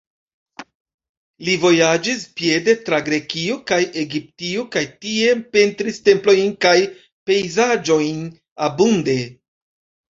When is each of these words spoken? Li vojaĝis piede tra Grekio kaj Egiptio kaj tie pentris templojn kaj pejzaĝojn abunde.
Li 1.49 1.53
vojaĝis 1.65 2.23
piede 2.39 2.75
tra 2.89 3.01
Grekio 3.09 3.59
kaj 3.73 3.79
Egiptio 4.05 4.67
kaj 4.77 4.85
tie 5.05 5.37
pentris 5.55 6.03
templojn 6.11 6.59
kaj 6.67 6.77
pejzaĝojn 7.31 8.27
abunde. 8.71 9.23